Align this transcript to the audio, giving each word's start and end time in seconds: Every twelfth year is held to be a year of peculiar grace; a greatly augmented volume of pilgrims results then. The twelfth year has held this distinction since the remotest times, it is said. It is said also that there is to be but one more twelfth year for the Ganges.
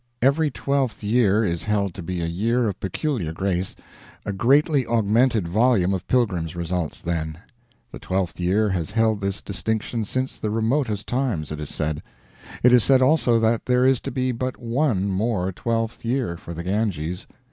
Every 0.19 0.49
twelfth 0.49 1.03
year 1.03 1.43
is 1.45 1.65
held 1.65 1.93
to 1.93 2.01
be 2.01 2.21
a 2.21 2.25
year 2.25 2.67
of 2.67 2.79
peculiar 2.79 3.31
grace; 3.33 3.75
a 4.25 4.33
greatly 4.33 4.83
augmented 4.87 5.47
volume 5.47 5.93
of 5.93 6.07
pilgrims 6.07 6.55
results 6.55 7.03
then. 7.03 7.37
The 7.91 7.99
twelfth 7.99 8.39
year 8.39 8.69
has 8.69 8.89
held 8.89 9.21
this 9.21 9.43
distinction 9.43 10.03
since 10.05 10.37
the 10.37 10.49
remotest 10.49 11.05
times, 11.05 11.51
it 11.51 11.59
is 11.59 11.69
said. 11.69 12.01
It 12.63 12.73
is 12.73 12.83
said 12.83 13.03
also 13.03 13.37
that 13.41 13.67
there 13.67 13.85
is 13.85 14.01
to 14.01 14.09
be 14.09 14.31
but 14.31 14.57
one 14.57 15.07
more 15.11 15.51
twelfth 15.51 16.03
year 16.03 16.35
for 16.35 16.55
the 16.55 16.63
Ganges. 16.63 17.27